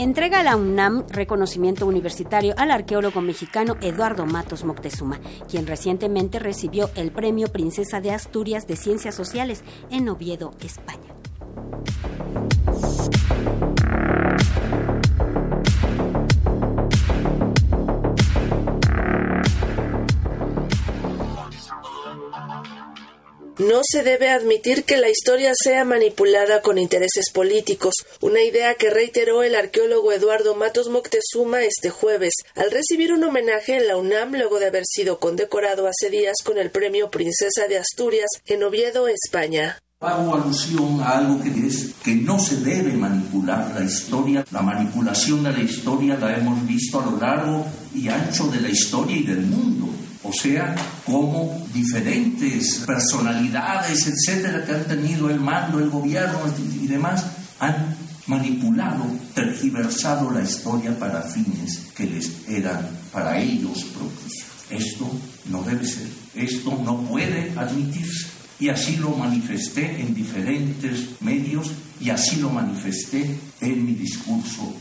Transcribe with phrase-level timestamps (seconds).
[0.00, 7.12] Entrega la UNAM reconocimiento universitario al arqueólogo mexicano Eduardo Matos Moctezuma, quien recientemente recibió el
[7.12, 11.14] Premio Princesa de Asturias de Ciencias Sociales en Oviedo, España.
[23.60, 28.88] No se debe admitir que la historia sea manipulada con intereses políticos, una idea que
[28.88, 34.32] reiteró el arqueólogo Eduardo Matos Moctezuma este jueves, al recibir un homenaje en la UNAM
[34.32, 39.08] luego de haber sido condecorado hace días con el premio Princesa de Asturias en Oviedo,
[39.08, 39.78] España.
[40.00, 44.42] Hago alusión a algo que es que no se debe manipular la historia.
[44.52, 48.70] La manipulación de la historia la hemos visto a lo largo y ancho de la
[48.70, 49.99] historia y del mundo.
[50.30, 57.26] O sea, como diferentes personalidades, etcétera, que han tenido el mando, el gobierno y demás,
[57.58, 57.96] han
[58.28, 64.32] manipulado, tergiversado la historia para fines que les eran para ellos propios.
[64.70, 65.10] Esto
[65.46, 66.06] no debe ser,
[66.36, 68.28] esto no puede admitirse.
[68.60, 74.76] Y así lo manifesté en diferentes medios y así lo manifesté en mi discurso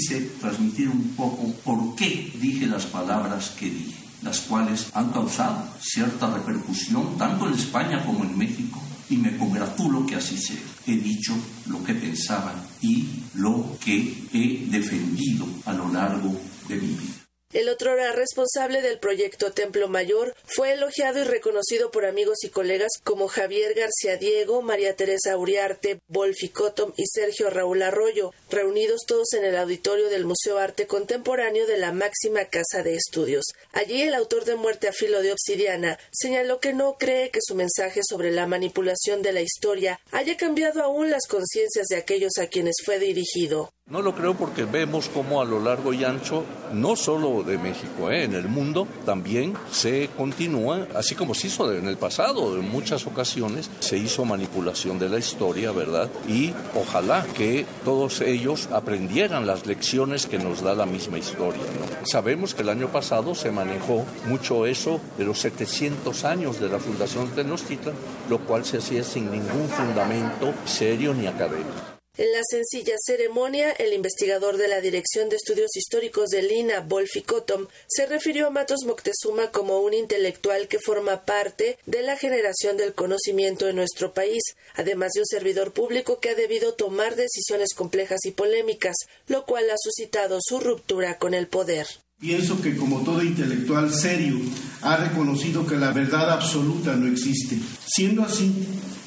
[0.00, 5.62] quise transmitir un poco por qué dije las palabras que dije, las cuales han causado
[5.78, 10.56] cierta repercusión tanto en España como en México y me congratulo que así sea.
[10.86, 11.34] He dicho
[11.66, 16.34] lo que pensaba y lo que he defendido a lo largo
[16.66, 17.19] de mi vida.
[17.52, 22.92] El otro responsable del proyecto Templo Mayor fue elogiado y reconocido por amigos y colegas
[23.02, 29.32] como Javier García Diego, María Teresa Uriarte, Wolfi Cottom y Sergio Raúl Arroyo, reunidos todos
[29.32, 33.44] en el auditorio del Museo Arte Contemporáneo de la máxima casa de estudios.
[33.72, 37.56] Allí el autor de Muerte a filo de obsidiana señaló que no cree que su
[37.56, 42.46] mensaje sobre la manipulación de la historia haya cambiado aún las conciencias de aquellos a
[42.46, 43.72] quienes fue dirigido.
[43.90, 48.08] No lo creo porque vemos como a lo largo y ancho, no solo de México,
[48.08, 48.22] ¿eh?
[48.22, 53.08] en el mundo también se continúa, así como se hizo en el pasado, en muchas
[53.08, 56.08] ocasiones se hizo manipulación de la historia, ¿verdad?
[56.28, 61.60] Y ojalá que todos ellos aprendieran las lecciones que nos da la misma historia.
[61.60, 62.06] ¿no?
[62.06, 66.78] Sabemos que el año pasado se manejó mucho eso de los 700 años de la
[66.78, 67.96] fundación de Tenochtitlan,
[68.28, 71.99] lo cual se hacía sin ningún fundamento serio ni académico.
[72.18, 77.22] En la sencilla ceremonia, el investigador de la Dirección de Estudios Históricos de Lina, Bolfi
[77.22, 82.76] Cottom, se refirió a Matos Moctezuma como un intelectual que forma parte de la generación
[82.76, 84.42] del conocimiento en nuestro país,
[84.74, 88.96] además de un servidor público que ha debido tomar decisiones complejas y polémicas,
[89.28, 91.86] lo cual ha suscitado su ruptura con el poder.
[92.18, 94.36] Pienso que como todo intelectual serio
[94.82, 97.56] ha reconocido que la verdad absoluta no existe.
[97.86, 98.52] Siendo así,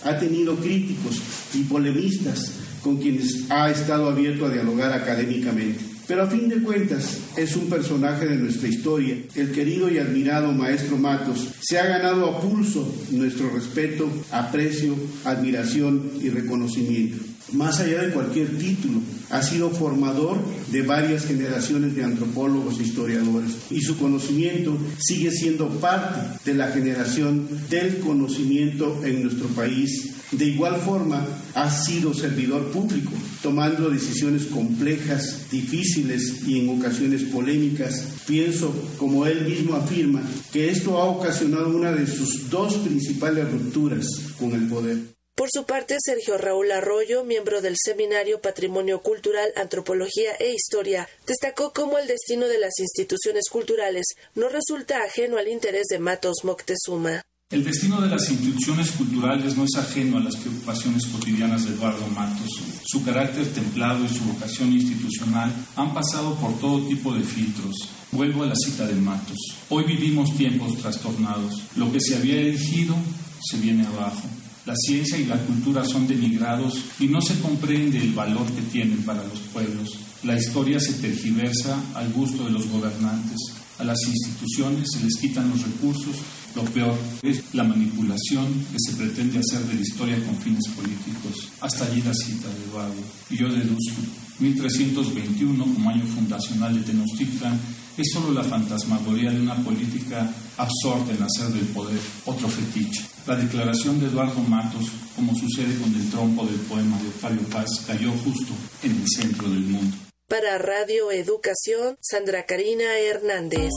[0.04, 1.22] ha tenido críticos
[1.54, 5.94] y polemistas con quienes ha estado abierto a dialogar académicamente.
[6.08, 9.16] Pero a fin de cuentas es un personaje de nuestra historia.
[9.36, 16.12] El querido y admirado maestro Matos se ha ganado a pulso nuestro respeto, aprecio, admiración
[16.22, 17.33] y reconocimiento.
[17.54, 19.00] Más allá de cualquier título,
[19.30, 20.38] ha sido formador
[20.72, 26.68] de varias generaciones de antropólogos e historiadores y su conocimiento sigue siendo parte de la
[26.68, 33.12] generación del conocimiento en nuestro país de igual forma, ha sido servidor público,
[33.44, 38.08] tomando decisiones complejas, difíciles y en ocasiones polémicas.
[38.26, 44.08] Pienso, como él mismo afirma, que esto ha ocasionado una de sus dos principales rupturas
[44.40, 44.98] con el poder.
[45.36, 51.74] Por su parte, Sergio Raúl Arroyo, miembro del Seminario Patrimonio Cultural, Antropología e Historia, destacó
[51.74, 54.06] cómo el destino de las instituciones culturales
[54.36, 57.24] no resulta ajeno al interés de Matos Moctezuma.
[57.50, 62.06] El destino de las instituciones culturales no es ajeno a las preocupaciones cotidianas de Eduardo
[62.10, 62.50] Matos.
[62.86, 67.90] Su carácter templado y su vocación institucional han pasado por todo tipo de filtros.
[68.12, 69.38] Vuelvo a la cita de Matos.
[69.70, 71.60] Hoy vivimos tiempos trastornados.
[71.76, 72.96] Lo que se había erigido
[73.44, 74.13] se viene abajo.
[74.66, 79.04] La ciencia y la cultura son denigrados y no se comprende el valor que tienen
[79.04, 79.90] para los pueblos.
[80.24, 83.38] La historia se tergiversa al gusto de los gobernantes.
[83.80, 86.16] A las instituciones se les quitan los recursos
[86.56, 91.50] lo peor es la manipulación que se pretende hacer de la historia con fines políticos.
[91.60, 93.02] Hasta allí la cita de Eduardo.
[93.32, 94.02] Y yo deduzco,
[94.40, 97.60] 1321 como año fundacional de Tenochtitlan
[97.98, 100.28] es solo la fantasmagoría de una política
[100.58, 103.06] absorta en hacer del poder otro fetiche.
[103.28, 104.86] La declaración de Eduardo Matos,
[105.16, 109.48] como sucede con el trompo del poema de Octavio Paz, cayó justo en el centro
[109.50, 109.96] del mundo.
[110.28, 113.72] Para Radio Educación, Sandra Karina Hernández.